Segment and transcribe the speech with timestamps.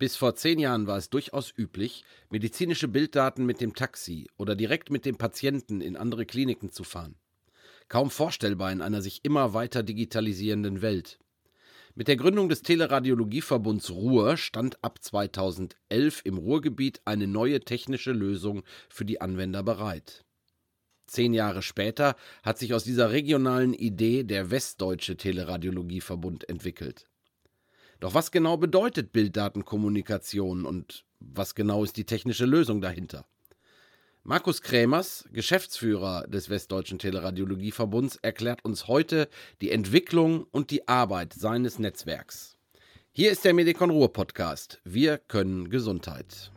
[0.00, 4.88] Bis vor zehn Jahren war es durchaus üblich, medizinische Bilddaten mit dem Taxi oder direkt
[4.88, 7.16] mit dem Patienten in andere Kliniken zu fahren.
[7.88, 11.18] Kaum vorstellbar in einer sich immer weiter digitalisierenden Welt.
[11.94, 18.62] Mit der Gründung des Teleradiologieverbunds Ruhr stand ab 2011 im Ruhrgebiet eine neue technische Lösung
[18.88, 20.24] für die Anwender bereit.
[21.08, 27.09] Zehn Jahre später hat sich aus dieser regionalen Idee der Westdeutsche Teleradiologieverbund entwickelt.
[28.00, 33.26] Doch was genau bedeutet Bilddatenkommunikation und was genau ist die technische Lösung dahinter?
[34.22, 39.28] Markus Krämers, Geschäftsführer des Westdeutschen Teleradiologieverbunds, erklärt uns heute
[39.60, 42.56] die Entwicklung und die Arbeit seines Netzwerks.
[43.12, 44.80] Hier ist der Medikon Ruhr Podcast.
[44.84, 46.52] Wir können Gesundheit.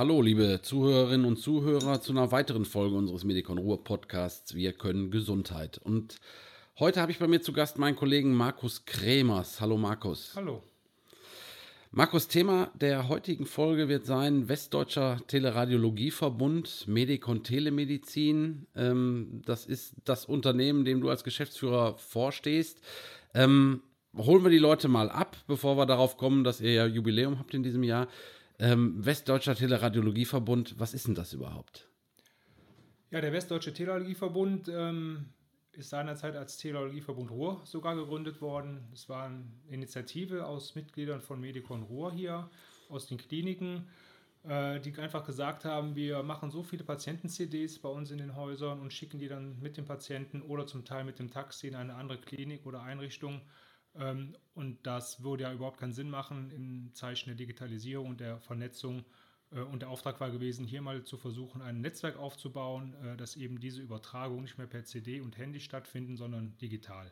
[0.00, 5.10] Hallo, liebe Zuhörerinnen und Zuhörer, zu einer weiteren Folge unseres Medikon Ruhr Podcasts Wir können
[5.10, 5.76] Gesundheit.
[5.76, 6.16] Und
[6.78, 9.60] heute habe ich bei mir zu Gast meinen Kollegen Markus Kremers.
[9.60, 10.32] Hallo, Markus.
[10.34, 10.62] Hallo.
[11.90, 18.68] Markus, Thema der heutigen Folge wird sein Westdeutscher Teleradiologieverbund, Medikon Telemedizin.
[18.74, 22.80] Ähm, das ist das Unternehmen, dem du als Geschäftsführer vorstehst.
[23.34, 23.82] Ähm,
[24.16, 27.52] holen wir die Leute mal ab, bevor wir darauf kommen, dass ihr ja Jubiläum habt
[27.52, 28.08] in diesem Jahr.
[28.60, 31.88] Ähm, Westdeutscher Teleradiologieverbund, was ist denn das überhaupt?
[33.10, 35.30] Ja, der Westdeutsche Teleradiologieverbund ähm,
[35.72, 38.86] ist seinerzeit als Teleradiologieverbund Ruhr sogar gegründet worden.
[38.92, 42.50] Es war eine Initiative aus Mitgliedern von Medicon Ruhr hier,
[42.90, 43.88] aus den Kliniken,
[44.44, 48.80] äh, die einfach gesagt haben, wir machen so viele Patienten-CDs bei uns in den Häusern
[48.80, 51.94] und schicken die dann mit dem Patienten oder zum Teil mit dem Taxi in eine
[51.94, 53.40] andere Klinik oder Einrichtung
[53.92, 59.04] und das würde ja überhaupt keinen Sinn machen im Zeichen der Digitalisierung und der Vernetzung.
[59.52, 63.36] Äh, und der Auftrag war gewesen, hier mal zu versuchen, ein Netzwerk aufzubauen, äh, dass
[63.36, 67.10] eben diese Übertragung nicht mehr per CD und Handy stattfinden, sondern digital.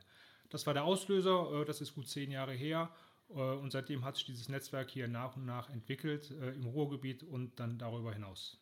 [0.50, 2.90] Das war der Auslöser, äh, das ist gut zehn Jahre her.
[3.30, 7.76] Und seitdem hat sich dieses Netzwerk hier nach und nach entwickelt im Ruhrgebiet und dann
[7.76, 8.58] darüber hinaus.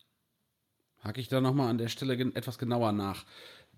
[1.05, 3.25] Hake ich da nochmal an der Stelle etwas genauer nach.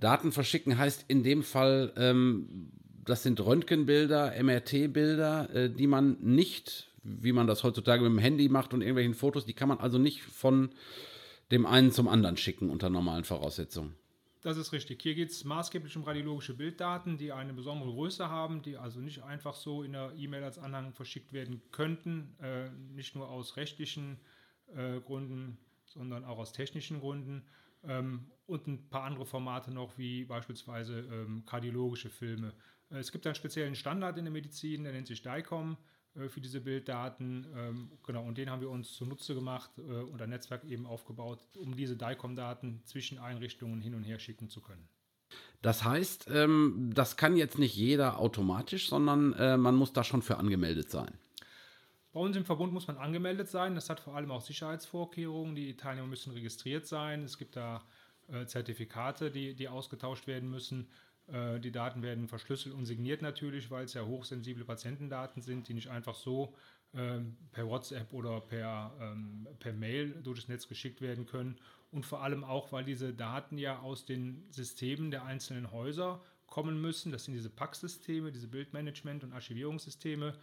[0.00, 2.72] Daten verschicken heißt in dem Fall, ähm,
[3.08, 8.48] das sind Röntgenbilder, MRT-Bilder, äh, die man nicht, wie man das heutzutage mit dem Handy
[8.48, 10.70] macht und irgendwelchen Fotos, die kann man also nicht von
[11.50, 13.94] dem einen zum anderen schicken unter normalen Voraussetzungen.
[14.42, 15.02] Das ist richtig.
[15.02, 19.22] Hier geht es maßgeblich um radiologische Bilddaten, die eine besondere Größe haben, die also nicht
[19.24, 24.20] einfach so in der E-Mail als Anhang verschickt werden könnten, äh, nicht nur aus rechtlichen
[24.76, 27.44] äh, Gründen, sondern auch aus technischen Gründen.
[27.84, 32.52] Ähm, und ein paar andere Formate noch, wie beispielsweise ähm, kardiologische Filme.
[32.90, 35.76] Äh, es gibt einen speziellen Standard in der Medizin, der nennt sich DICOM
[36.14, 37.46] äh, für diese Bilddaten.
[37.56, 41.42] Ähm, genau, und den haben wir uns zunutze gemacht äh, und ein Netzwerk eben aufgebaut,
[41.56, 44.88] um diese DICOM-Daten zwischen Einrichtungen hin und her schicken zu können.
[45.60, 50.38] Das heißt, ähm, das kann jetzt nicht jeder automatisch, sondern man muss da schon für
[50.38, 51.18] angemeldet sein.
[52.12, 53.74] Bei uns im Verbund muss man angemeldet sein.
[53.74, 55.54] Das hat vor allem auch Sicherheitsvorkehrungen.
[55.54, 57.24] Die Teilnehmer müssen registriert sein.
[57.24, 57.84] Es gibt da
[58.46, 60.88] Zertifikate, die, die ausgetauscht werden müssen.
[61.32, 65.74] Äh, die Daten werden verschlüsselt und signiert natürlich, weil es ja hochsensible Patientendaten sind, die
[65.74, 66.54] nicht einfach so
[66.94, 71.56] ähm, per WhatsApp oder per, ähm, per Mail durch das Netz geschickt werden können.
[71.90, 76.80] Und vor allem auch, weil diese Daten ja aus den Systemen der einzelnen Häuser kommen
[76.80, 77.12] müssen.
[77.12, 80.34] Das sind diese PAC-Systeme, diese Bildmanagement- und Archivierungssysteme.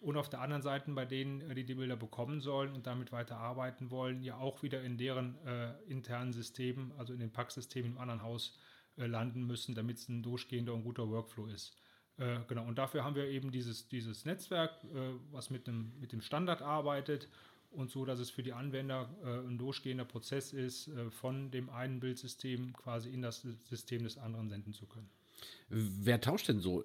[0.00, 3.12] Und auf der anderen Seite bei denen, äh, die die Bilder bekommen sollen und damit
[3.12, 7.92] weiter arbeiten wollen, ja auch wieder in deren äh, internen Systemen, also in den PAC-Systemen
[7.92, 11.76] im anderen Haus äh, landen müssen, damit es ein durchgehender und guter Workflow ist.
[12.16, 16.12] Äh, genau, und dafür haben wir eben dieses, dieses Netzwerk, äh, was mit dem, mit
[16.12, 17.28] dem Standard arbeitet
[17.70, 21.70] und so, dass es für die Anwender äh, ein durchgehender Prozess ist, äh, von dem
[21.70, 25.10] einen Bildsystem quasi in das System des anderen senden zu können.
[25.68, 26.84] Wer tauscht denn so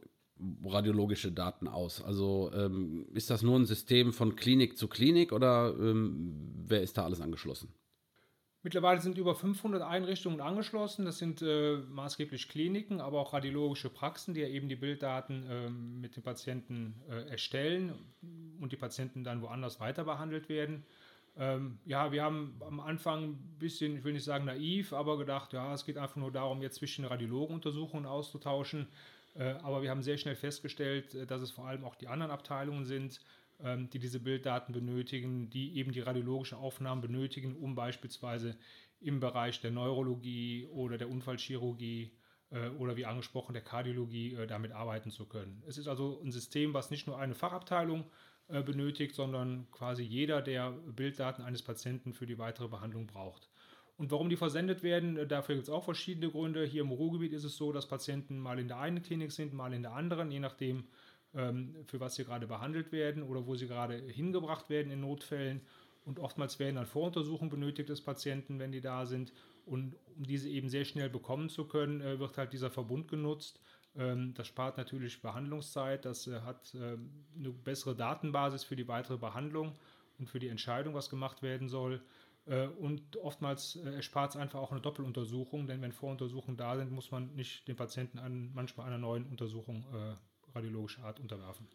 [0.65, 2.01] radiologische Daten aus?
[2.01, 6.97] Also ähm, ist das nur ein System von Klinik zu Klinik oder ähm, wer ist
[6.97, 7.73] da alles angeschlossen?
[8.69, 11.03] Mittlerweile sind über 500 Einrichtungen angeschlossen.
[11.03, 15.69] Das sind äh, maßgeblich Kliniken, aber auch radiologische Praxen, die ja eben die Bilddaten äh,
[15.71, 17.95] mit den Patienten äh, erstellen
[18.61, 20.83] und die Patienten dann woanders weiter behandelt werden.
[21.35, 25.51] Ähm, ja, wir haben am Anfang ein bisschen, ich will nicht sagen naiv, aber gedacht,
[25.53, 28.85] ja, es geht einfach nur darum, jetzt zwischen Radiologenuntersuchungen auszutauschen.
[29.33, 32.31] Äh, aber wir haben sehr schnell festgestellt, äh, dass es vor allem auch die anderen
[32.31, 33.19] Abteilungen sind,
[33.63, 38.57] ähm, die diese Bilddaten benötigen, die eben die radiologische Aufnahmen benötigen, um beispielsweise
[39.01, 42.11] im Bereich der Neurologie oder der Unfallchirurgie
[42.51, 45.63] äh, oder wie angesprochen der Kardiologie äh, damit arbeiten zu können.
[45.67, 48.05] Es ist also ein System, was nicht nur eine Fachabteilung
[48.47, 53.49] äh, benötigt, sondern quasi jeder, der Bilddaten eines Patienten für die weitere Behandlung braucht.
[53.95, 56.65] Und warum die versendet werden, äh, dafür gibt es auch verschiedene Gründe.
[56.65, 59.73] Hier im Ruhrgebiet ist es so, dass Patienten mal in der einen Klinik sind, mal
[59.73, 60.85] in der anderen, je nachdem,
[61.31, 65.61] für was sie gerade behandelt werden oder wo sie gerade hingebracht werden in Notfällen.
[66.05, 69.31] Und oftmals werden dann Voruntersuchungen benötigt des Patienten, wenn die da sind.
[69.65, 73.59] Und um diese eben sehr schnell bekommen zu können, äh, wird halt dieser Verbund genutzt.
[73.95, 79.17] Ähm, das spart natürlich Behandlungszeit, das äh, hat ähm, eine bessere Datenbasis für die weitere
[79.17, 79.75] Behandlung
[80.17, 82.01] und für die Entscheidung, was gemacht werden soll.
[82.45, 87.11] Äh, und oftmals erspart es einfach auch eine Doppeluntersuchung, denn wenn Voruntersuchungen da sind, muss
[87.11, 89.85] man nicht den Patienten an, manchmal einer neuen Untersuchung
[90.53, 91.67] radiologischer Art unterwerfen.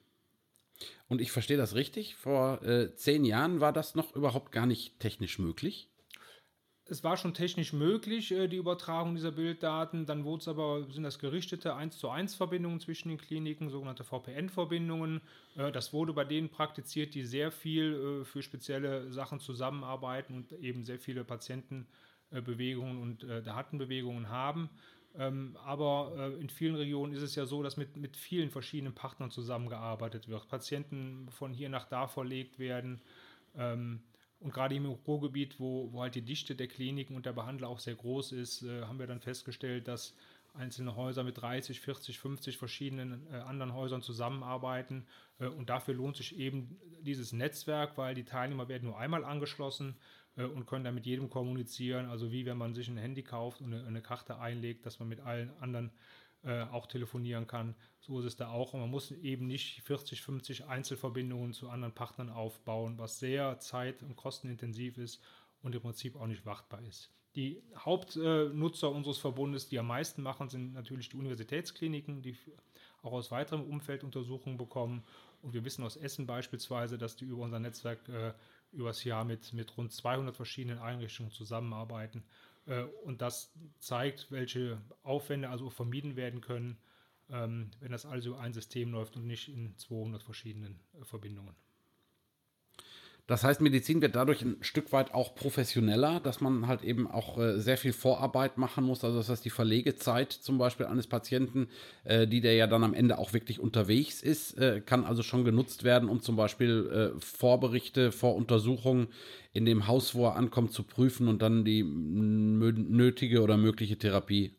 [1.09, 4.99] Und ich verstehe das richtig, vor äh, zehn Jahren war das noch überhaupt gar nicht
[4.99, 5.88] technisch möglich?
[6.87, 10.05] Es war schon technisch möglich, äh, die Übertragung dieser Bilddaten.
[10.05, 14.05] Dann wurde es aber, sind das gerichtete 1 zu 1 Verbindungen zwischen den Kliniken, sogenannte
[14.05, 15.23] VPN-Verbindungen.
[15.56, 20.53] Äh, das wurde bei denen praktiziert, die sehr viel äh, für spezielle Sachen zusammenarbeiten und
[20.53, 24.69] eben sehr viele Patientenbewegungen und Datenbewegungen haben.
[25.17, 28.95] Ähm, aber äh, in vielen Regionen ist es ja so, dass mit, mit vielen verschiedenen
[28.95, 30.49] Partnern zusammengearbeitet wird.
[30.49, 33.01] Patienten von hier nach da verlegt werden.
[33.57, 34.01] Ähm,
[34.41, 37.79] und gerade im Ruhrgebiet, wo, wo halt die Dichte der Kliniken und der Behandler auch
[37.79, 40.15] sehr groß ist, äh, haben wir dann festgestellt, dass
[40.55, 45.06] einzelne Häuser mit 30, 40, 50 verschiedenen äh, anderen Häusern zusammenarbeiten.
[45.39, 49.97] Äh, und dafür lohnt sich eben dieses Netzwerk, weil die Teilnehmer werden nur einmal angeschlossen
[50.37, 52.06] äh, und können dann mit jedem kommunizieren.
[52.06, 55.09] Also wie wenn man sich ein Handy kauft und eine, eine Karte einlegt, dass man
[55.09, 55.91] mit allen anderen
[56.45, 57.75] äh, auch telefonieren kann.
[58.01, 58.75] So ist es da auch.
[58.75, 64.03] Und man muss eben nicht 40, 50 Einzelverbindungen zu anderen Partnern aufbauen, was sehr zeit-
[64.03, 65.23] und kostenintensiv ist
[65.62, 67.11] und im Prinzip auch nicht wartbar ist.
[67.37, 72.37] Die Hauptnutzer unseres Verbundes, die am meisten machen, sind natürlich die Universitätskliniken, die
[73.03, 75.03] auch aus weiterem Umfeld Untersuchungen bekommen.
[75.43, 78.33] Und wir wissen aus Essen beispielsweise, dass die über unser Netzwerk äh,
[78.73, 82.23] übers Jahr mit, mit rund 200 verschiedenen Einrichtungen zusammenarbeiten.
[82.67, 86.79] Äh, und das zeigt, welche Aufwände also vermieden werden können,
[87.31, 91.55] ähm, wenn das also ein System läuft und nicht in 200 verschiedenen äh, Verbindungen.
[93.26, 97.38] Das heißt, Medizin wird dadurch ein Stück weit auch professioneller, dass man halt eben auch
[97.38, 99.03] äh, sehr viel Vorarbeit machen muss.
[99.03, 101.69] Also das heißt, die Verlegezeit zum Beispiel eines Patienten,
[102.05, 105.47] äh, die der ja dann am Ende auch wirklich unterwegs ist, äh, kann also schon
[105.47, 109.09] genutzt werden, um zum Beispiel äh, Vorberichte, Voruntersuchungen
[109.55, 114.55] in dem Haus, wo er ankommt, zu prüfen und dann die nötige oder mögliche Therapie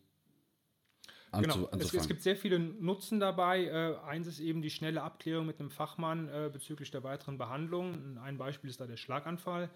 [1.41, 1.69] Genau.
[1.77, 3.65] Es, es, gibt sehr viele Nutzen dabei.
[3.65, 8.17] Äh, eins ist eben die schnelle Abklärung mit einem Fachmann äh, bezüglich der weiteren Behandlung.
[8.23, 9.69] Ein Beispiel ist da der Schlaganfall.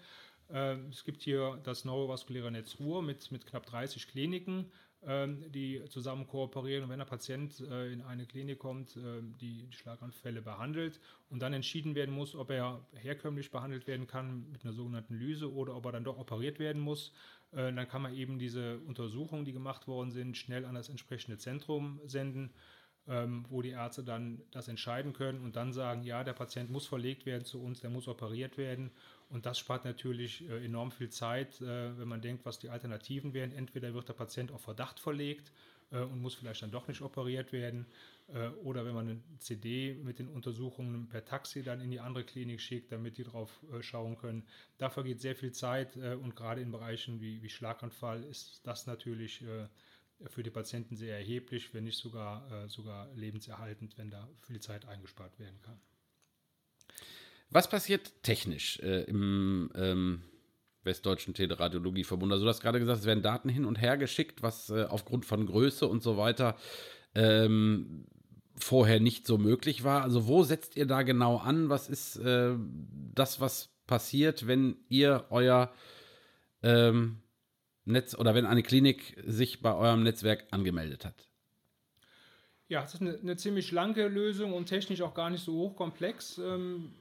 [0.52, 4.70] Äh, es gibt hier das neurovaskuläre Netz Ruhr mit, mit knapp 30 Kliniken,
[5.02, 6.84] ähm, die zusammen kooperieren.
[6.84, 11.52] Und wenn ein Patient äh, in eine Klinik kommt, äh, die Schlaganfälle behandelt und dann
[11.52, 15.86] entschieden werden muss, ob er herkömmlich behandelt werden kann mit einer sogenannten Lyse oder ob
[15.86, 17.12] er dann doch operiert werden muss,
[17.52, 21.38] äh, dann kann man eben diese Untersuchungen, die gemacht worden sind, schnell an das entsprechende
[21.38, 22.52] Zentrum senden,
[23.08, 26.86] ähm, wo die Ärzte dann das entscheiden können und dann sagen, ja, der Patient muss
[26.86, 28.90] verlegt werden zu uns, der muss operiert werden.
[29.28, 33.32] Und das spart natürlich äh, enorm viel Zeit, äh, wenn man denkt, was die Alternativen
[33.34, 33.52] wären.
[33.52, 35.52] Entweder wird der Patient auf Verdacht verlegt
[35.90, 37.86] und muss vielleicht dann doch nicht operiert werden
[38.34, 42.24] äh, oder wenn man eine CD mit den Untersuchungen per Taxi dann in die andere
[42.24, 44.46] Klinik schickt, damit die drauf äh, schauen können.
[44.78, 48.86] Dafür geht sehr viel Zeit äh, und gerade in Bereichen wie, wie Schlaganfall ist das
[48.86, 49.44] natürlich
[50.26, 55.38] für die Patienten sehr erheblich, wenn nicht sogar, sogar lebenserhaltend, wenn da viel Zeit eingespart
[55.38, 55.80] werden kann.
[57.48, 60.22] Was passiert technisch äh, im ähm,
[60.84, 62.32] Westdeutschen Teleradiologieverbund?
[62.32, 65.26] Also du hast gerade gesagt, es werden Daten hin und her geschickt, was äh, aufgrund
[65.26, 66.56] von Größe und so weiter
[67.14, 68.06] ähm,
[68.56, 70.02] vorher nicht so möglich war.
[70.02, 71.68] Also wo setzt ihr da genau an?
[71.68, 72.54] Was ist äh,
[73.14, 75.72] das, was passiert, wenn ihr euer
[76.62, 77.22] ähm,
[77.84, 81.28] Netz oder wenn eine Klinik sich bei eurem Netzwerk angemeldet hat?
[82.68, 86.38] Ja, es ist eine, eine ziemlich schlanke Lösung und technisch auch gar nicht so hochkomplex.
[86.38, 86.92] Ähm,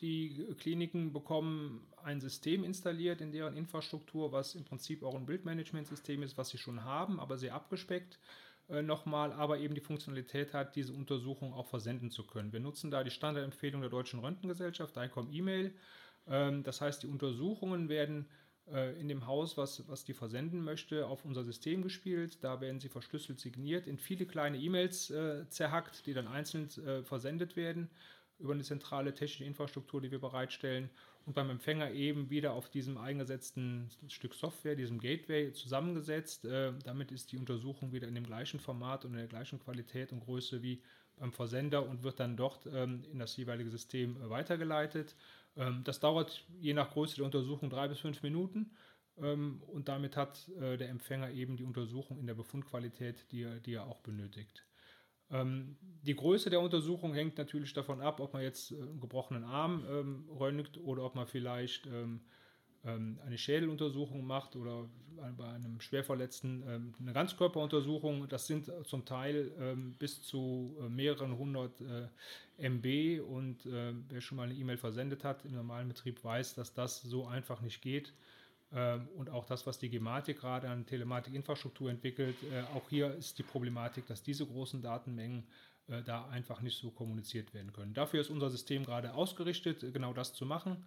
[0.00, 6.22] die Kliniken bekommen ein System installiert in deren Infrastruktur, was im Prinzip auch ein Bildmanagementsystem
[6.22, 8.18] ist, was sie schon haben, aber sehr abgespeckt
[8.68, 12.52] äh, nochmal, aber eben die Funktionalität hat, diese Untersuchung auch versenden zu können.
[12.52, 15.74] Wir nutzen da die Standardempfehlung der Deutschen Röntgengesellschaft, DICOM E-Mail.
[16.26, 18.28] Ähm, das heißt, die Untersuchungen werden
[18.70, 22.42] äh, in dem Haus, was, was die versenden möchte, auf unser System gespielt.
[22.42, 27.02] Da werden sie verschlüsselt signiert, in viele kleine E-Mails äh, zerhackt, die dann einzeln äh,
[27.02, 27.90] versendet werden
[28.38, 30.90] über eine zentrale technische Infrastruktur, die wir bereitstellen.
[31.26, 36.44] Und beim Empfänger eben wieder auf diesem eingesetzten Stück Software, diesem Gateway, zusammengesetzt.
[36.44, 40.12] Äh, damit ist die Untersuchung wieder in dem gleichen Format und in der gleichen Qualität
[40.12, 40.82] und Größe wie
[41.16, 45.14] beim Versender und wird dann dort ähm, in das jeweilige System äh, weitergeleitet.
[45.56, 48.70] Ähm, das dauert je nach Größe der Untersuchung drei bis fünf Minuten.
[49.18, 53.74] Ähm, und damit hat äh, der Empfänger eben die Untersuchung in der Befundqualität, die die
[53.74, 54.64] er auch benötigt.
[55.32, 59.44] Ähm, die Größe der Untersuchung hängt natürlich davon ab, ob man jetzt äh, einen gebrochenen
[59.44, 62.20] Arm ähm, röntgt oder ob man vielleicht ähm,
[62.84, 64.88] ähm eine Schädeluntersuchung macht oder
[65.36, 68.28] bei einem Schwerverletzten ähm, eine Ganzkörperuntersuchung.
[68.28, 72.08] Das sind zum Teil ähm, bis zu äh, mehreren hundert äh,
[72.68, 76.74] MB und äh, wer schon mal eine E-Mail versendet hat im normalen Betrieb weiß, dass
[76.74, 78.12] das so einfach nicht geht.
[78.74, 83.38] Ähm, und auch das, was die Gematik gerade an Telematikinfrastruktur entwickelt, äh, auch hier ist
[83.38, 85.44] die Problematik, dass diese großen Datenmengen
[85.88, 87.92] äh, da einfach nicht so kommuniziert werden können.
[87.94, 90.84] Dafür ist unser System gerade ausgerichtet, genau das zu machen.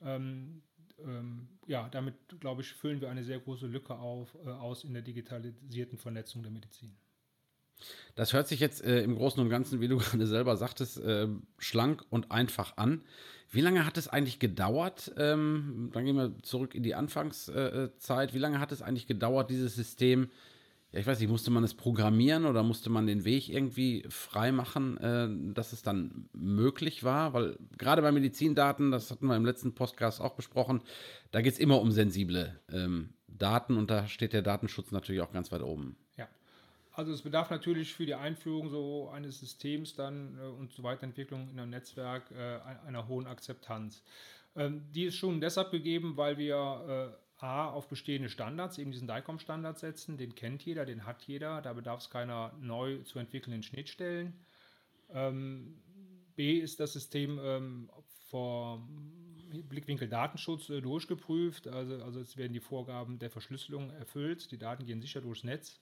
[0.00, 0.62] Ähm,
[0.98, 4.92] ähm, ja, damit, glaube ich, füllen wir eine sehr große Lücke auf, äh, aus in
[4.92, 6.96] der digitalisierten Vernetzung der Medizin.
[8.14, 11.28] Das hört sich jetzt äh, im Großen und Ganzen, wie du gerade selber sagtest, äh,
[11.58, 13.02] schlank und einfach an.
[13.50, 15.12] Wie lange hat es eigentlich gedauert?
[15.16, 18.34] Ähm, dann gehen wir zurück in die Anfangszeit.
[18.34, 20.28] Wie lange hat es eigentlich gedauert, dieses System?
[20.92, 24.96] Ja, ich weiß nicht, musste man es programmieren oder musste man den Weg irgendwie freimachen,
[24.98, 27.34] äh, dass es dann möglich war?
[27.34, 30.80] Weil gerade bei Medizindaten, das hatten wir im letzten Podcast auch besprochen,
[31.30, 35.32] da geht es immer um sensible ähm, Daten und da steht der Datenschutz natürlich auch
[35.32, 35.96] ganz weit oben.
[36.98, 41.48] Also es bedarf natürlich für die Einführung so eines Systems dann äh, und zur Weiterentwicklung
[41.48, 44.02] in einem Netzwerk äh, einer hohen Akzeptanz.
[44.56, 49.06] Ähm, die ist schon deshalb gegeben, weil wir äh, A auf bestehende Standards, eben diesen
[49.06, 53.62] DICOM-Standard setzen, den kennt jeder, den hat jeder, da bedarf es keiner neu zu entwickelnden
[53.62, 54.32] Schnittstellen.
[55.10, 55.80] Ähm,
[56.34, 57.90] B ist das System ähm,
[58.28, 58.84] vor
[59.68, 64.84] Blickwinkel Datenschutz äh, durchgeprüft, also, also es werden die Vorgaben der Verschlüsselung erfüllt, die Daten
[64.84, 65.78] gehen sicher durchs Netz.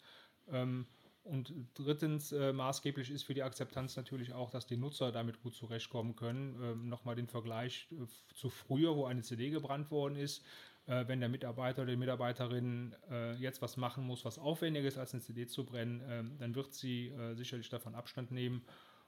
[0.49, 0.87] Ähm,
[1.26, 5.54] und drittens, äh, maßgeblich ist für die Akzeptanz natürlich auch, dass die Nutzer damit gut
[5.54, 6.59] zurechtkommen können.
[6.62, 10.42] Ähm, Nochmal den Vergleich äh, zu früher, wo eine CD gebrannt worden ist.
[10.87, 14.99] Äh, wenn der Mitarbeiter oder die Mitarbeiterin äh, jetzt was machen muss, was aufwendiger ist,
[14.99, 18.62] als eine CD zu brennen, ähm, dann wird sie äh, sicherlich davon Abstand nehmen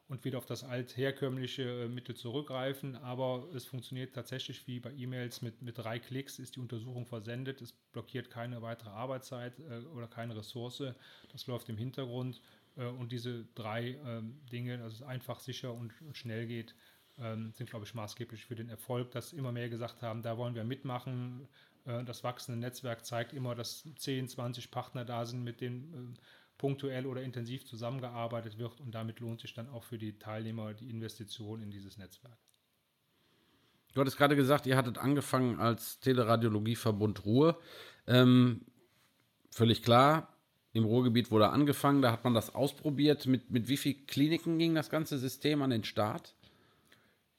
[0.08, 2.96] und wieder auf das altherkömmliche äh, Mittel zurückgreifen.
[2.96, 7.60] Aber es funktioniert tatsächlich wie bei E-Mails mit, mit drei Klicks ist die Untersuchung versendet.
[7.60, 10.82] Es blockiert keine weitere Arbeitszeit äh, oder keine Ressource.
[11.30, 12.40] Das läuft im Hintergrund.
[12.76, 16.74] Äh, und diese drei ähm, Dinge, dass es einfach, sicher und, und schnell geht,
[17.18, 20.54] ähm, sind, glaube ich, maßgeblich für den Erfolg, dass immer mehr gesagt haben, da wollen
[20.54, 21.48] wir mitmachen.
[21.84, 26.20] Äh, das wachsende Netzwerk zeigt immer, dass 10, 20 Partner da sind, mit denen äh,
[26.58, 30.90] punktuell oder intensiv zusammengearbeitet wird und damit lohnt sich dann auch für die Teilnehmer die
[30.90, 32.36] Investition in dieses Netzwerk.
[33.94, 37.58] Du hattest gerade gesagt, ihr hattet angefangen als Teleradiologieverbund Ruhr.
[38.06, 38.60] Ähm,
[39.50, 40.36] völlig klar,
[40.72, 43.26] im Ruhrgebiet wurde angefangen, da hat man das ausprobiert.
[43.26, 46.34] Mit, mit wie vielen Kliniken ging das ganze System an den Start?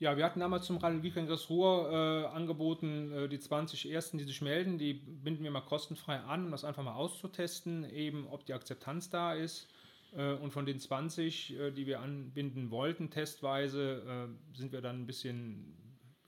[0.01, 4.41] Ja, wir hatten damals zum Radiologiekongress Ruhr äh, angeboten, äh, die 20 Ersten, die sich
[4.41, 8.53] melden, die binden wir mal kostenfrei an, um das einfach mal auszutesten, eben ob die
[8.53, 9.67] Akzeptanz da ist.
[10.15, 15.01] Äh, und von den 20, äh, die wir anbinden wollten, testweise, äh, sind wir dann
[15.01, 15.75] ein bisschen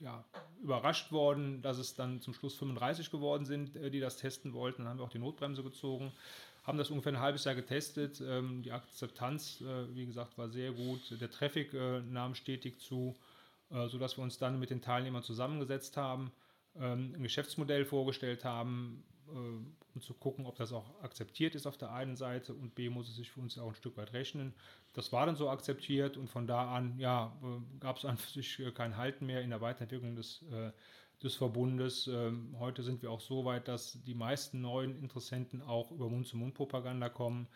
[0.00, 0.22] ja,
[0.62, 4.82] überrascht worden, dass es dann zum Schluss 35 geworden sind, äh, die das testen wollten.
[4.82, 6.12] Dann haben wir auch die Notbremse gezogen,
[6.64, 8.20] haben das ungefähr ein halbes Jahr getestet.
[8.20, 9.64] Ähm, die Akzeptanz,
[9.94, 11.00] wie gesagt, war sehr gut.
[11.18, 13.16] Der Traffic nahm stetig zu.
[13.72, 16.32] Äh, sodass wir uns dann mit den Teilnehmern zusammengesetzt haben,
[16.76, 21.78] ähm, ein Geschäftsmodell vorgestellt haben, äh, um zu gucken, ob das auch akzeptiert ist auf
[21.78, 24.52] der einen Seite und B muss es sich für uns auch ein Stück weit rechnen.
[24.92, 28.62] Das war dann so akzeptiert und von da an ja, äh, gab es an sich
[28.74, 30.44] kein Halten mehr in der Weiterentwicklung des,
[31.22, 32.08] des Verbundes.
[32.08, 37.08] Ähm, heute sind wir auch so weit, dass die meisten neuen Interessenten auch über Mund-zu-Mund-Propaganda
[37.08, 37.48] kommen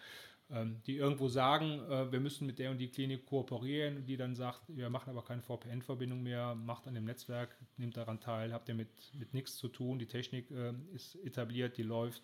[0.49, 4.63] die irgendwo sagen, äh, wir müssen mit der und die Klinik kooperieren, die dann sagt,
[4.69, 8.77] wir machen aber keine VPN-Verbindung mehr, macht an dem Netzwerk, nimmt daran teil, habt ihr
[8.77, 12.23] mit, mit nichts zu tun, die Technik äh, ist etabliert, die läuft,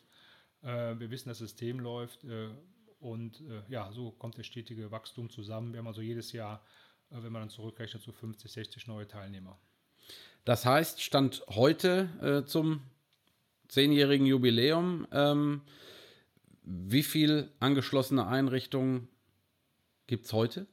[0.62, 2.24] äh, wir wissen, das System läuft
[3.00, 5.72] und ja, so kommt das stetige Wachstum zusammen.
[5.72, 6.64] Wir haben also jedes Jahr,
[7.10, 9.58] wenn man dann zurückrechnet, so 50, 60 neue Teilnehmer.
[10.44, 12.80] Das heißt, Stand heute zum
[13.66, 15.62] zehnjährigen Jubiläum, ähm,
[16.62, 19.08] wie viele angeschlossene Einrichtungen
[20.06, 20.66] gibt es heute?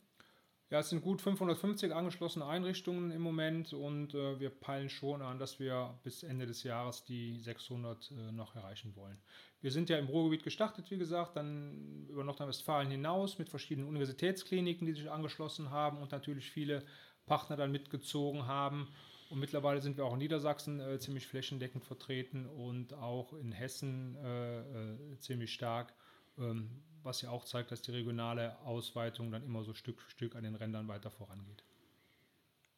[0.72, 5.40] Ja, es sind gut 550 angeschlossene Einrichtungen im Moment und äh, wir peilen schon an,
[5.40, 9.18] dass wir bis Ende des Jahres die 600 äh, noch erreichen wollen.
[9.62, 14.86] Wir sind ja im Ruhrgebiet gestartet, wie gesagt, dann über Nordrhein-Westfalen hinaus mit verschiedenen Universitätskliniken,
[14.86, 16.86] die sich angeschlossen haben und natürlich viele
[17.26, 18.90] Partner dann mitgezogen haben.
[19.30, 24.16] Und mittlerweile sind wir auch in Niedersachsen äh, ziemlich flächendeckend vertreten und auch in Hessen
[24.16, 25.94] äh, äh, ziemlich stark,
[26.40, 30.36] ähm, was ja auch zeigt, dass die regionale Ausweitung dann immer so Stück für Stück
[30.36, 31.64] an den Rändern weiter vorangeht.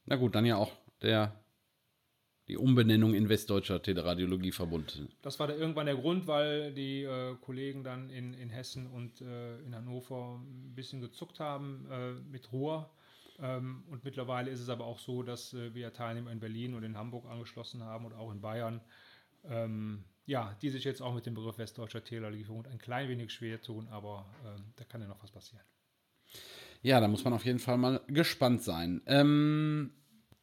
[0.06, 1.34] Na gut, dann ja auch der
[2.48, 5.08] die Umbenennung in Westdeutscher Teleradiologieverbund.
[5.22, 9.22] Das war da irgendwann der Grund, weil die äh, Kollegen dann in, in Hessen und
[9.22, 12.90] äh, in Hannover ein bisschen gezuckt haben äh, mit Ruhr.
[13.42, 16.84] Ähm, und mittlerweile ist es aber auch so, dass äh, wir Teilnehmer in Berlin und
[16.84, 18.82] in Hamburg angeschlossen haben und auch in Bayern.
[19.44, 23.62] Ähm, ja, die sich jetzt auch mit dem Begriff Westdeutscher Teleradiologieverbund ein klein wenig schwer
[23.62, 25.66] tun, aber ähm, da kann ja noch was passieren.
[26.84, 29.02] Ja, da muss man auf jeden Fall mal gespannt sein.
[29.08, 29.92] Ähm,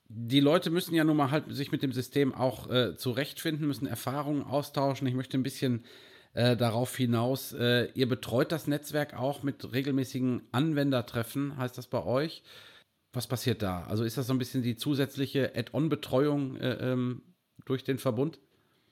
[0.09, 3.87] die Leute müssen ja nun mal halt sich mit dem System auch äh, zurechtfinden, müssen
[3.87, 5.07] Erfahrungen austauschen.
[5.07, 5.85] Ich möchte ein bisschen
[6.35, 12.03] äh, darauf hinaus, äh, ihr betreut das Netzwerk auch mit regelmäßigen Anwendertreffen, heißt das bei
[12.05, 12.43] euch?
[13.13, 13.85] Was passiert da?
[13.85, 17.23] Also ist das so ein bisschen die zusätzliche Add-on-Betreuung äh, ähm,
[17.65, 18.39] durch den Verbund?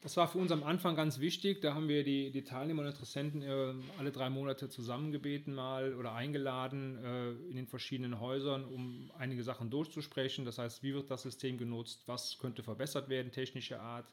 [0.07, 1.61] Das war für uns am Anfang ganz wichtig.
[1.61, 6.13] Da haben wir die, die Teilnehmer und Interessenten äh, alle drei Monate zusammengebeten mal oder
[6.13, 10.45] eingeladen äh, in den verschiedenen Häusern, um einige Sachen durchzusprechen.
[10.45, 12.05] Das heißt, wie wird das System genutzt?
[12.07, 14.07] Was könnte verbessert werden, technische Art?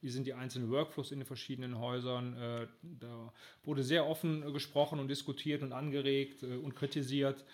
[0.00, 2.36] Wie sind die einzelnen Workflows in den verschiedenen Häusern?
[2.36, 3.32] Äh, da
[3.62, 7.44] wurde sehr offen gesprochen und diskutiert und angeregt äh, und kritisiert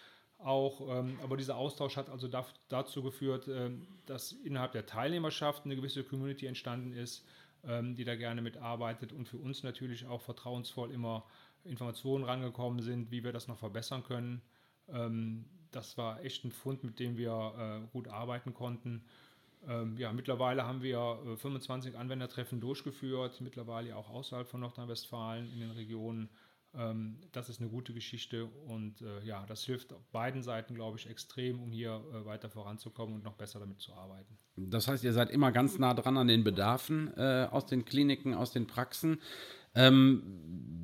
[0.44, 2.28] auch, ähm, aber dieser Austausch hat also
[2.68, 3.70] dazu geführt, äh,
[4.06, 7.24] dass innerhalb der Teilnehmerschaft eine gewisse Community entstanden ist,
[7.64, 11.24] ähm, die da gerne mitarbeitet und für uns natürlich auch vertrauensvoll immer
[11.64, 14.42] Informationen rangekommen sind, wie wir das noch verbessern können.
[14.88, 19.04] Ähm, das war echt ein Fund, mit dem wir äh, gut arbeiten konnten.
[19.66, 25.60] Ähm, ja, mittlerweile haben wir äh, 25 Anwendertreffen durchgeführt, mittlerweile auch außerhalb von Nordrhein-Westfalen in
[25.60, 26.28] den Regionen.
[26.74, 31.08] Ähm, das ist eine gute Geschichte und äh, ja, das hilft beiden Seiten, glaube ich,
[31.08, 34.38] extrem, um hier äh, weiter voranzukommen und noch besser damit zu arbeiten.
[34.56, 38.34] Das heißt, ihr seid immer ganz nah dran an den Bedarfen äh, aus den Kliniken,
[38.34, 39.20] aus den Praxen.
[39.74, 40.22] Ähm,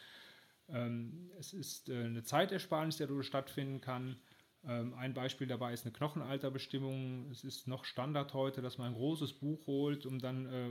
[0.68, 4.18] ähm, es ist eine Zeitersparnis, die dadurch stattfinden kann.
[4.68, 7.30] Ähm, ein Beispiel dabei ist eine Knochenalterbestimmung.
[7.32, 10.70] Es ist noch Standard heute, dass man ein großes Buch holt, um dann äh,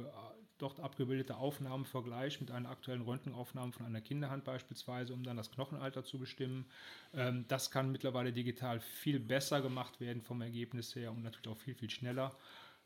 [0.58, 5.50] dort abgebildete Aufnahmen vergleicht mit einer aktuellen Röntgenaufnahme von einer Kinderhand beispielsweise, um dann das
[5.50, 6.66] Knochenalter zu bestimmen.
[7.14, 11.58] Ähm, das kann mittlerweile digital viel besser gemacht werden vom Ergebnis her und natürlich auch
[11.58, 12.36] viel, viel schneller.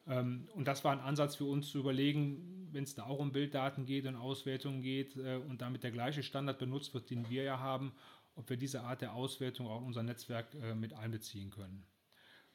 [0.07, 3.33] Ähm, und das war ein Ansatz für uns zu überlegen, wenn es da auch um
[3.33, 7.43] Bilddaten geht und Auswertungen geht äh, und damit der gleiche Standard benutzt wird, den wir
[7.43, 7.93] ja haben,
[8.35, 11.87] ob wir diese Art der Auswertung auch in unser Netzwerk äh, mit einbeziehen können.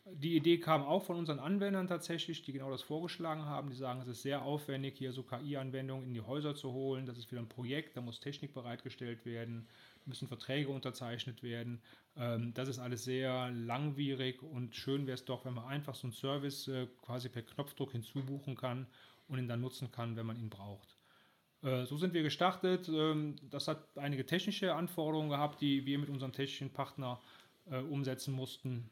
[0.08, 3.72] Die Idee kam auch von unseren Anwendern tatsächlich, die genau das vorgeschlagen haben.
[3.72, 7.08] Die sagen, es ist sehr aufwendig, hier so KI-Anwendungen in die Häuser zu holen.
[7.08, 9.68] Das ist wieder ein Projekt, da muss Technik bereitgestellt werden,
[10.06, 11.82] müssen Verträge unterzeichnet werden.
[12.16, 16.06] Ähm, das ist alles sehr langwierig und schön wäre es doch, wenn man einfach so
[16.06, 18.86] einen Service äh, quasi per Knopfdruck hinzubuchen kann
[19.28, 20.95] und ihn dann nutzen kann, wenn man ihn braucht.
[21.66, 22.88] Äh, so sind wir gestartet.
[22.90, 27.20] Ähm, das hat einige technische Anforderungen gehabt, die wir mit unserem technischen Partner
[27.70, 28.90] äh, umsetzen mussten.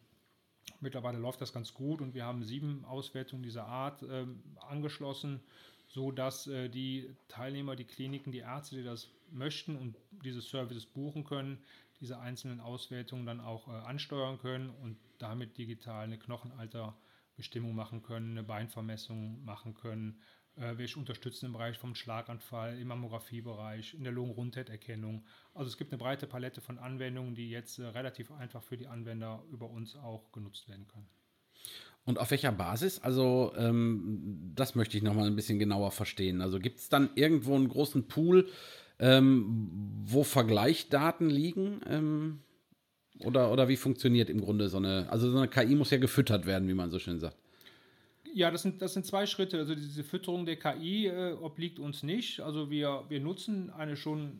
[0.79, 5.39] Mittlerweile läuft das ganz gut und wir haben sieben Auswertungen dieser Art ähm, angeschlossen,
[5.87, 11.23] sodass äh, die Teilnehmer, die Kliniken, die Ärzte, die das möchten und diese Services buchen
[11.23, 11.59] können,
[12.01, 16.93] diese einzelnen Auswertungen dann auch ansteuern können und damit digital eine Knochenalter
[17.35, 20.19] Bestimmung machen können, eine Beinvermessung machen können.
[20.55, 25.25] Äh, wir unterstützen im Bereich vom Schlaganfall, im Mammografiebereich, in der Lungenrundheiterkennung.
[25.53, 28.87] Also es gibt eine breite Palette von Anwendungen, die jetzt äh, relativ einfach für die
[28.87, 31.07] Anwender über uns auch genutzt werden können.
[32.05, 32.99] Und auf welcher Basis?
[32.99, 36.41] Also ähm, das möchte ich noch mal ein bisschen genauer verstehen.
[36.41, 38.49] Also gibt es dann irgendwo einen großen Pool,
[38.99, 39.69] ähm,
[40.05, 41.79] wo Vergleichsdaten liegen?
[41.87, 42.39] Ähm,
[43.25, 46.45] oder, oder wie funktioniert im Grunde so eine, also so eine KI muss ja gefüttert
[46.45, 47.37] werden, wie man so schön sagt.
[48.33, 49.59] Ja, das sind, das sind zwei Schritte.
[49.59, 52.39] Also diese Fütterung der KI äh, obliegt uns nicht.
[52.39, 54.39] Also wir, wir nutzen eine schon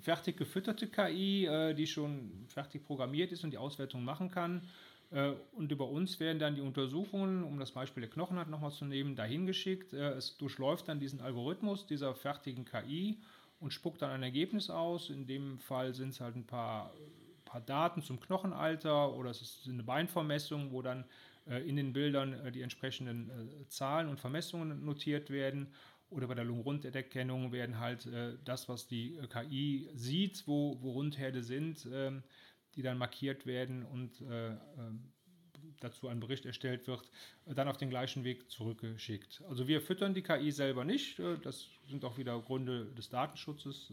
[0.00, 4.62] fertig gefütterte KI, äh, die schon fertig programmiert ist und die Auswertung machen kann.
[5.10, 8.84] Äh, und über uns werden dann die Untersuchungen, um das Beispiel der Knochenhaut nochmal zu
[8.84, 9.92] nehmen, dahin geschickt.
[9.92, 13.18] Äh, es durchläuft dann diesen Algorithmus dieser fertigen KI
[13.58, 15.10] und spuckt dann ein Ergebnis aus.
[15.10, 16.92] In dem Fall sind es halt ein paar,
[17.50, 21.04] paar Daten zum Knochenalter oder es ist eine Beinvermessung, wo dann
[21.48, 25.68] äh, in den Bildern äh, die entsprechenden äh, Zahlen und Vermessungen notiert werden.
[26.10, 28.08] Oder bei der Lungenrunderkennung werden halt
[28.44, 32.24] das, was die KI sieht, wo, wo Rundherde sind, ähm,
[32.74, 35.12] die dann markiert werden und ähm,
[35.78, 37.08] dazu ein Bericht erstellt wird,
[37.46, 39.40] dann auf den gleichen Weg zurückgeschickt.
[39.48, 41.20] Also wir füttern die KI selber nicht.
[41.44, 43.92] Das sind auch wieder Gründe des Datenschutzes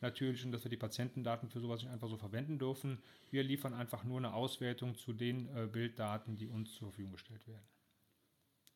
[0.00, 2.98] natürlich und dass wir die Patientendaten für sowas nicht einfach so verwenden dürfen.
[3.30, 7.46] Wir liefern einfach nur eine Auswertung zu den äh, Bilddaten, die uns zur Verfügung gestellt
[7.46, 7.66] werden.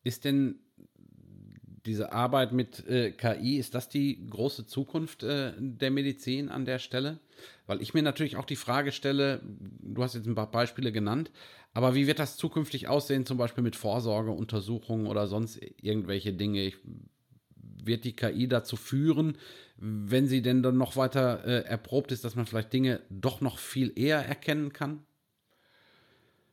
[0.03, 0.59] Ist denn
[1.85, 6.79] diese Arbeit mit äh, KI, ist das die große Zukunft äh, der Medizin an der
[6.79, 7.19] Stelle?
[7.67, 11.31] Weil ich mir natürlich auch die Frage stelle, du hast jetzt ein paar Beispiele genannt,
[11.73, 16.61] aber wie wird das zukünftig aussehen, zum Beispiel mit Vorsorgeuntersuchungen oder sonst irgendwelche Dinge?
[16.61, 16.77] Ich,
[17.85, 19.37] wird die KI dazu führen,
[19.77, 23.57] wenn sie denn dann noch weiter äh, erprobt ist, dass man vielleicht Dinge doch noch
[23.57, 25.05] viel eher erkennen kann?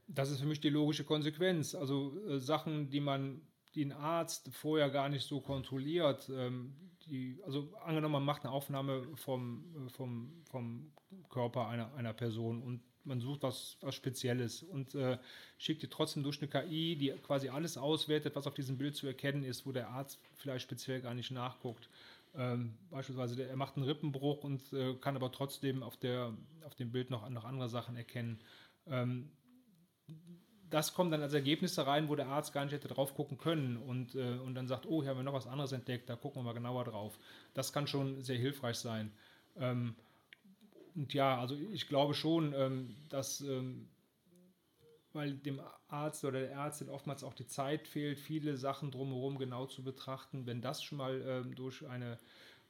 [0.08, 1.74] Das ist für mich die logische Konsequenz.
[1.74, 3.42] Also äh, Sachen, die man,
[3.74, 6.74] die ein Arzt vorher gar nicht so kontrolliert, ähm,
[7.06, 10.92] die, also angenommen, man macht eine Aufnahme vom, äh, vom, vom
[11.28, 15.18] Körper einer, einer Person und man sucht was, was Spezielles und äh,
[15.58, 19.06] schickt die trotzdem durch eine KI, die quasi alles auswertet, was auf diesem Bild zu
[19.06, 21.88] erkennen ist, wo der Arzt vielleicht speziell gar nicht nachguckt.
[22.34, 26.32] Ähm, beispielsweise, der, er macht einen Rippenbruch und äh, kann aber trotzdem auf, der,
[26.64, 28.40] auf dem Bild noch, noch andere Sachen erkennen.
[28.86, 29.30] Ähm,
[30.68, 33.76] das kommt dann als Ergebnisse rein, wo der Arzt gar nicht hätte drauf gucken können
[33.76, 36.40] und, äh, und dann sagt, oh, hier haben wir noch was anderes entdeckt, da gucken
[36.40, 37.18] wir mal genauer drauf.
[37.54, 39.12] Das kann schon sehr hilfreich sein.
[39.58, 39.96] Ähm,
[40.94, 43.88] und ja, also ich glaube schon, ähm, dass, ähm,
[45.12, 49.66] weil dem Arzt oder der Ärztin oftmals auch die Zeit fehlt, viele Sachen drumherum genau
[49.66, 50.46] zu betrachten.
[50.46, 52.18] Wenn das schon mal ähm, durch eine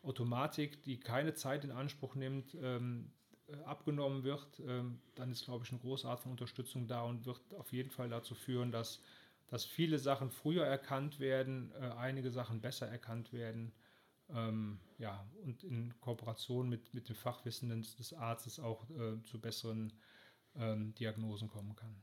[0.02, 3.10] Automatik, die keine Zeit in Anspruch nimmt, ähm,
[3.48, 7.26] äh, abgenommen wird, ähm, dann ist, glaube ich, eine große Art von Unterstützung da und
[7.26, 9.02] wird auf jeden Fall dazu führen, dass,
[9.48, 13.72] dass viele Sachen früher erkannt werden, äh, einige Sachen besser erkannt werden
[14.34, 19.40] ähm, ja, und in Kooperation mit, mit dem Fachwissen des, des Arztes auch äh, zu
[19.40, 19.92] besseren
[20.56, 21.96] ähm, Diagnosen kommen kann.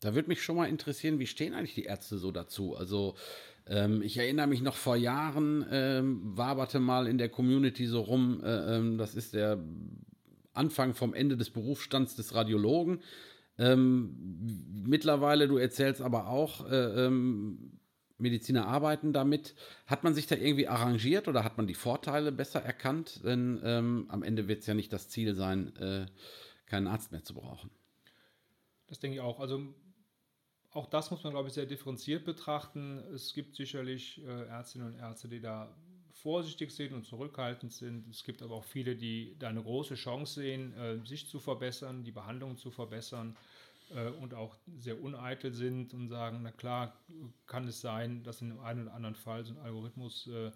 [0.00, 2.76] Da würde mich schon mal interessieren, wie stehen eigentlich die Ärzte so dazu?
[2.76, 3.16] Also
[3.66, 8.40] ähm, ich erinnere mich noch vor Jahren, ähm, waberte mal in der Community so rum,
[8.44, 9.58] äh, ähm, das ist der
[10.52, 13.02] Anfang vom Ende des Berufsstands des Radiologen.
[13.58, 17.80] Ähm, mittlerweile, du erzählst aber auch, äh, ähm,
[18.18, 19.54] Mediziner arbeiten damit.
[19.86, 23.24] Hat man sich da irgendwie arrangiert oder hat man die Vorteile besser erkannt?
[23.24, 26.06] Denn ähm, am Ende wird es ja nicht das Ziel sein, äh,
[26.66, 27.70] keinen Arzt mehr zu brauchen.
[28.88, 29.40] Das denke ich auch.
[29.40, 29.74] Also
[30.70, 32.98] auch das muss man, glaube ich, sehr differenziert betrachten.
[33.14, 35.74] Es gibt sicherlich äh, Ärztinnen und Ärzte, die da
[36.12, 38.08] vorsichtig sind und zurückhaltend sind.
[38.08, 42.04] Es gibt aber auch viele, die da eine große Chance sehen, äh, sich zu verbessern,
[42.04, 43.36] die Behandlung zu verbessern
[44.20, 46.94] und auch sehr uneitel sind und sagen, na klar,
[47.46, 50.50] kann es sein, dass in einem oder anderen Fall so ein Algorithmus äh,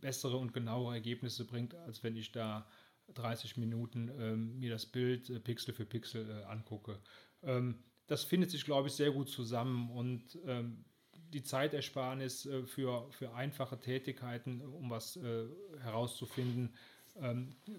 [0.00, 2.66] bessere und genauere Ergebnisse bringt, als wenn ich da
[3.14, 7.00] 30 Minuten ähm, mir das Bild äh, Pixel für Pixel äh, angucke.
[7.42, 10.84] Ähm, das findet sich, glaube ich, sehr gut zusammen und ähm,
[11.32, 15.46] die Zeitersparnis äh, für, für einfache Tätigkeiten, um was äh,
[15.80, 16.74] herauszufinden,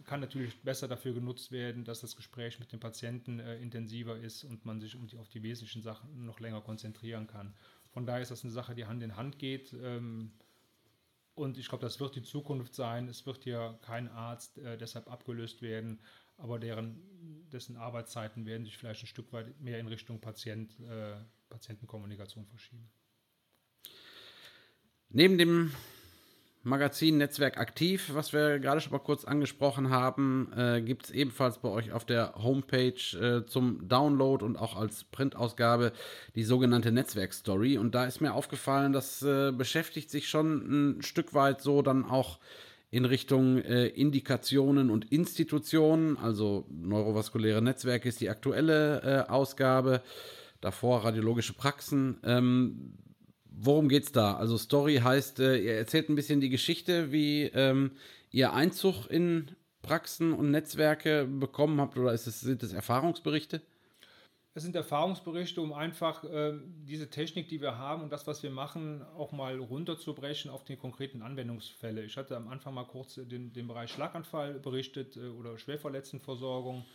[0.05, 4.43] kann natürlich besser dafür genutzt werden, dass das Gespräch mit dem Patienten äh, intensiver ist
[4.43, 7.55] und man sich um die, auf die wesentlichen Sachen noch länger konzentrieren kann.
[7.91, 9.73] Von daher ist das eine Sache, die Hand in Hand geht.
[9.73, 10.31] Ähm,
[11.33, 13.07] und ich glaube, das wird die Zukunft sein.
[13.07, 15.99] Es wird hier kein Arzt äh, deshalb abgelöst werden,
[16.37, 17.01] aber deren,
[17.51, 21.15] dessen Arbeitszeiten werden sich vielleicht ein Stück weit mehr in Richtung Patient, äh,
[21.49, 22.89] Patientenkommunikation verschieben.
[25.09, 25.73] Neben dem
[26.63, 31.57] Magazin Netzwerk aktiv, was wir gerade schon mal kurz angesprochen haben, äh, gibt es ebenfalls
[31.57, 35.91] bei euch auf der Homepage äh, zum Download und auch als Printausgabe
[36.35, 37.79] die sogenannte Netzwerk-Story.
[37.79, 42.05] Und da ist mir aufgefallen, das äh, beschäftigt sich schon ein Stück weit so dann
[42.05, 42.37] auch
[42.91, 46.17] in Richtung äh, Indikationen und Institutionen.
[46.17, 50.03] Also neurovaskuläre Netzwerke ist die aktuelle äh, Ausgabe,
[50.59, 52.19] davor radiologische Praxen.
[52.23, 52.93] Ähm,
[53.51, 54.35] worum geht's da?
[54.35, 57.91] Also Story heißt, äh, ihr erzählt ein bisschen die Geschichte, wie ähm,
[58.31, 63.61] ihr Einzug in Praxen und Netzwerke bekommen habt, oder es, sind es Erfahrungsberichte?
[64.53, 66.53] Es sind Erfahrungsberichte, um einfach äh,
[66.85, 70.75] diese Technik, die wir haben und das, was wir machen, auch mal runterzubrechen auf die
[70.75, 72.03] konkreten Anwendungsfälle.
[72.03, 76.85] Ich hatte am Anfang mal kurz den, den Bereich Schlaganfall berichtet äh, oder Schwerverletztenversorgung.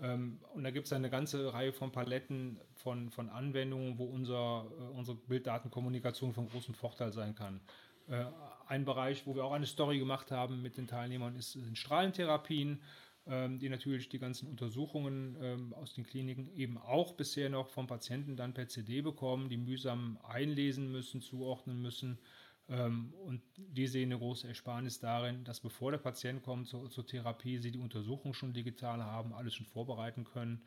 [0.00, 4.66] Ähm, und da gibt es eine ganze Reihe von Paletten von, von Anwendungen, wo unser,
[4.78, 7.60] äh, unsere Bilddatenkommunikation von großem Vorteil sein kann.
[8.08, 8.24] Äh,
[8.66, 12.82] ein Bereich, wo wir auch eine Story gemacht haben mit den Teilnehmern, ist, sind Strahlentherapien,
[13.26, 17.86] ähm, die natürlich die ganzen Untersuchungen ähm, aus den Kliniken eben auch bisher noch vom
[17.86, 22.18] Patienten dann per CD bekommen, die mühsam einlesen müssen, zuordnen müssen
[22.66, 27.58] und die sehen eine große Ersparnis darin, dass bevor der Patient kommt zur, zur Therapie,
[27.58, 30.62] sie die Untersuchung schon digital haben, alles schon vorbereiten können.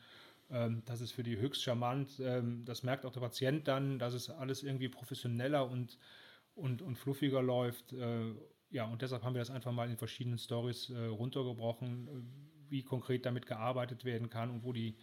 [0.49, 2.19] Ähm, das ist für die höchst charmant.
[2.19, 5.97] Ähm, das merkt auch der Patient dann, dass es alles irgendwie professioneller und,
[6.55, 7.93] und, und fluffiger läuft.
[7.93, 8.33] Äh,
[8.69, 12.83] ja, und deshalb haben wir das einfach mal in verschiedenen Stories äh, runtergebrochen, äh, wie
[12.83, 14.97] konkret damit gearbeitet werden kann und wo die,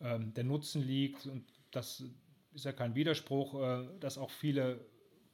[0.00, 1.26] der Nutzen liegt.
[1.26, 2.04] Und das
[2.52, 3.60] ist ja kein Widerspruch,
[4.00, 4.84] dass auch viele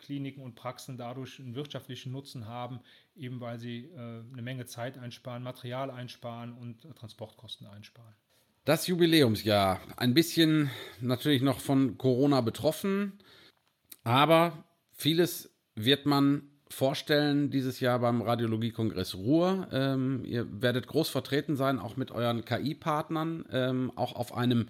[0.05, 2.81] Kliniken und Praxen dadurch einen wirtschaftlichen Nutzen haben,
[3.17, 8.15] eben weil sie äh, eine Menge Zeit einsparen, Material einsparen und äh, Transportkosten einsparen.
[8.65, 13.13] Das Jubiläumsjahr, ein bisschen natürlich noch von Corona betroffen,
[14.05, 19.69] aber vieles wird man vorstellen dieses Jahr beim Radiologiekongress Ruhr.
[19.73, 24.69] Ähm, ihr werdet groß vertreten sein, auch mit euren KI-Partnern, ähm, auch auf einem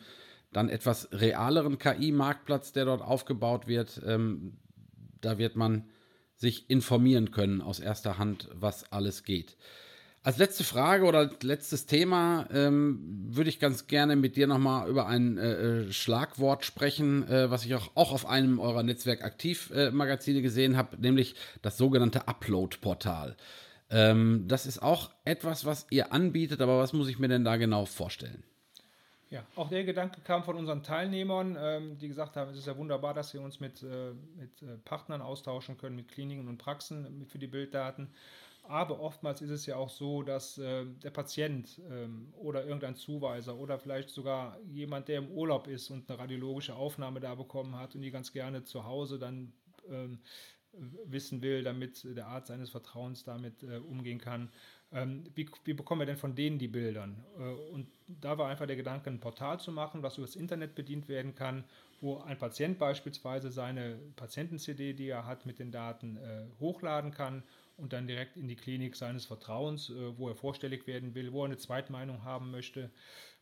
[0.53, 4.01] dann etwas realeren KI-Marktplatz, der dort aufgebaut wird.
[4.07, 4.57] Ähm,
[5.25, 5.85] da wird man
[6.37, 9.57] sich informieren können aus erster Hand, was alles geht.
[10.25, 15.07] Als letzte Frage oder letztes Thema ähm, würde ich ganz gerne mit dir nochmal über
[15.07, 20.43] ein äh, äh, Schlagwort sprechen, äh, was ich auch, auch auf einem eurer Netzwerk-Aktiv-Magazine äh,
[20.43, 23.37] gesehen habe, nämlich das sogenannte Upload-Portal.
[23.91, 27.57] Ähm, das ist auch etwas, was ihr anbietet, aber was muss ich mir denn da
[27.57, 28.45] genau vorstellen?
[29.35, 32.77] Ja, auch der Gedanke kam von unseren Teilnehmern, ähm, die gesagt haben, es ist ja
[32.79, 37.27] wunderbar, dass wir uns mit, äh, mit äh, Partnern austauschen können, mit Kliniken und Praxen
[37.27, 38.13] für die Bilddaten.
[38.63, 43.57] Aber oftmals ist es ja auch so, dass äh, der Patient ähm, oder irgendein Zuweiser
[43.57, 47.97] oder vielleicht sogar jemand, der im Urlaub ist und eine radiologische Aufnahme da bekommen hat
[47.97, 49.53] und die ganz gerne zu Hause dann
[49.91, 50.21] ähm,
[51.07, 54.51] wissen will, damit der Arzt seines Vertrauens damit äh, umgehen kann,
[54.95, 57.09] ähm, wie, wie, bekommen wir denn von denen die Bilder?
[57.39, 60.75] Äh, und da war einfach der Gedanke, ein Portal zu machen, was über das Internet
[60.75, 61.65] bedient werden kann,
[62.01, 67.43] wo ein Patient beispielsweise seine Patienten-CD, die er hat, mit den Daten äh, hochladen kann
[67.77, 71.43] und dann direkt in die Klinik seines Vertrauens, äh, wo er vorstellig werden will, wo
[71.43, 72.91] er eine Zweitmeinung haben möchte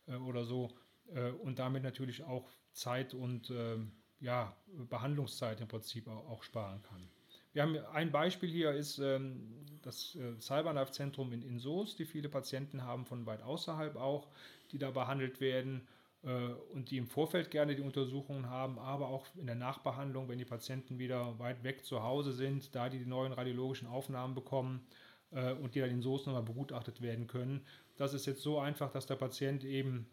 [0.07, 0.71] äh, oder so.
[1.13, 4.55] Äh, und damit natürlich auch Zeit und ähm, ja,
[4.89, 7.07] Behandlungszeit im Prinzip auch, auch sparen kann.
[7.53, 12.27] Wir haben ein Beispiel hier ist ähm, das äh, Cyberlife-Zentrum in, in Soest, die viele
[12.27, 14.27] Patienten haben von weit außerhalb auch,
[14.71, 15.87] die da behandelt werden
[16.23, 20.39] äh, und die im Vorfeld gerne die Untersuchungen haben, aber auch in der Nachbehandlung, wenn
[20.39, 24.87] die Patienten wieder weit weg zu Hause sind, da die die neuen radiologischen Aufnahmen bekommen
[25.29, 27.61] äh, und die dann in Soest nochmal begutachtet werden können.
[27.97, 30.07] Das ist jetzt so einfach, dass der Patient eben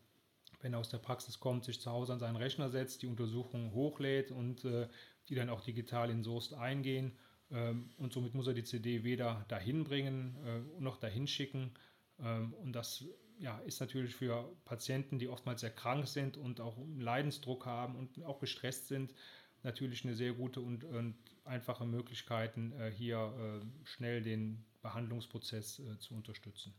[0.62, 3.72] wenn er aus der Praxis kommt, sich zu Hause an seinen Rechner setzt, die Untersuchungen
[3.72, 4.88] hochlädt und äh,
[5.30, 7.16] die dann auch digital in Soest eingehen
[7.50, 11.72] und somit muss er die CD weder dahin bringen äh, noch dahin schicken.
[12.20, 13.04] Ähm, und das
[13.38, 18.22] ja, ist natürlich für Patienten, die oftmals sehr krank sind und auch Leidensdruck haben und
[18.24, 19.14] auch gestresst sind,
[19.62, 26.14] natürlich eine sehr gute und, und einfache Möglichkeit, äh, hier äh, schnell den Behandlungsprozess zu
[26.14, 26.72] unterstützen.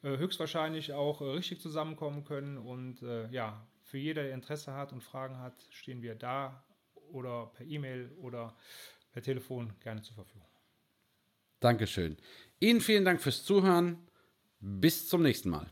[0.02, 4.92] äh, höchstwahrscheinlich auch äh, richtig zusammenkommen können und äh, ja, für jeder, der Interesse hat
[4.92, 6.64] und Fragen hat, stehen wir da
[7.12, 8.57] oder per E-Mail oder
[9.12, 10.48] per Telefon gerne zur Verfügung.
[11.61, 12.16] Dankeschön.
[12.59, 13.98] Ihnen vielen Dank fürs Zuhören.
[14.59, 15.70] Bis zum nächsten Mal.